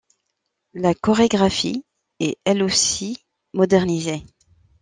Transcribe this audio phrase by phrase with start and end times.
[0.73, 1.85] La chorégraphie
[2.19, 4.25] est elle aussi modernisée.